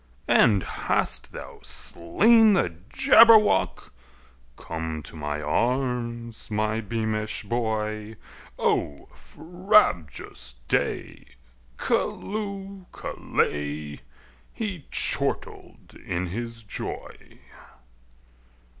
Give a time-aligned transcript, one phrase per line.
[0.27, 3.93] "And hast thou slain the Jabberwock?
[4.55, 8.15] Come to my arms, my beamish boy!
[8.57, 11.27] O frabjous day!
[11.77, 12.87] Callooh!
[12.91, 13.99] Callay!"
[14.51, 17.37] He chortled in his joy.